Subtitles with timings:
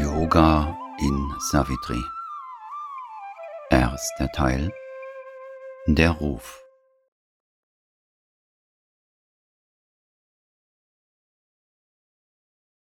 [0.00, 2.02] Yoga in Savitri.
[3.70, 4.72] Erster Teil
[5.86, 6.62] Der Ruf.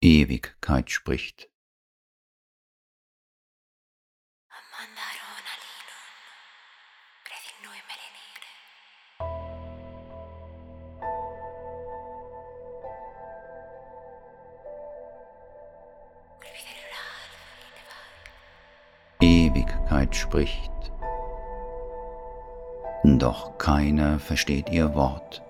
[0.01, 1.51] Ewigkeit spricht.
[19.85, 20.71] Ewigkeit spricht.
[23.05, 25.43] Doch keiner versteht ihr Wort.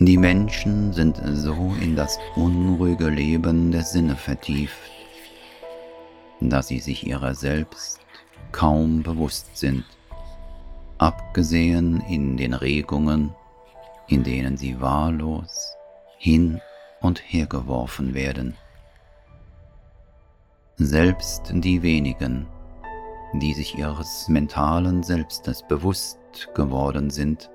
[0.00, 4.92] Die Menschen sind so in das unruhige Leben der Sinne vertieft,
[6.38, 7.98] dass sie sich ihrer selbst
[8.52, 9.84] kaum bewusst sind,
[10.98, 13.34] abgesehen in den Regungen,
[14.06, 15.74] in denen sie wahllos
[16.16, 16.60] hin
[17.00, 18.56] und her geworfen werden.
[20.76, 22.46] Selbst die wenigen,
[23.34, 26.18] die sich ihres mentalen Selbstes bewusst
[26.54, 27.50] geworden sind,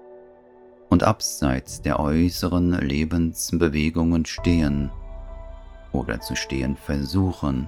[0.94, 4.92] und abseits der äußeren Lebensbewegungen stehen
[5.92, 7.68] oder zu stehen versuchen,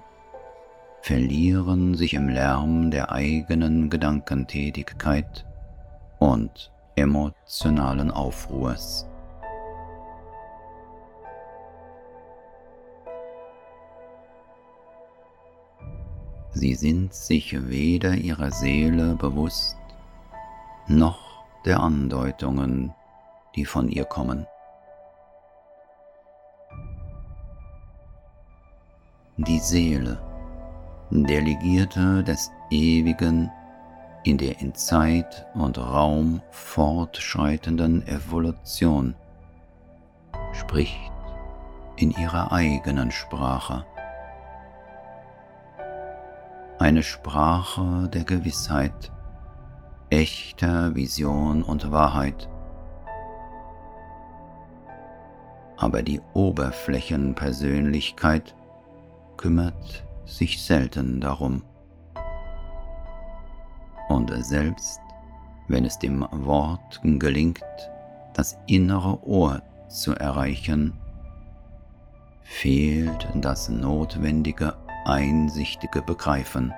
[1.01, 5.43] verlieren sich im Lärm der eigenen Gedankentätigkeit
[6.19, 9.07] und emotionalen Aufruhrs.
[16.51, 19.77] Sie sind sich weder ihrer Seele bewusst,
[20.87, 22.93] noch der Andeutungen,
[23.55, 24.47] die von ihr kommen.
[29.37, 30.17] Die Seele,
[31.11, 33.51] der Legierte des Ewigen,
[34.23, 39.13] in der in Zeit und Raum fortschreitenden Evolution,
[40.53, 41.11] spricht
[41.97, 43.85] in ihrer eigenen Sprache.
[46.79, 49.11] Eine Sprache der Gewissheit,
[50.09, 52.49] echter Vision und Wahrheit,
[55.77, 58.55] aber die Oberflächenpersönlichkeit
[59.37, 61.61] kümmert sich selten darum.
[64.09, 64.99] Und selbst
[65.67, 67.63] wenn es dem Wort gelingt,
[68.33, 70.93] das innere Ohr zu erreichen,
[72.43, 74.75] fehlt das notwendige
[75.05, 76.73] einsichtige Begreifen.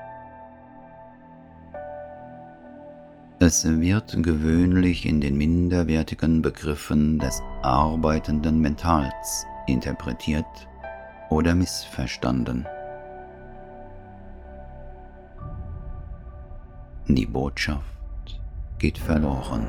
[3.39, 10.45] Es wird gewöhnlich in den minderwertigen Begriffen des arbeitenden Mentals interpretiert
[11.29, 12.65] oder missverstanden.
[17.07, 18.41] Die Botschaft
[18.79, 19.67] geht verloren.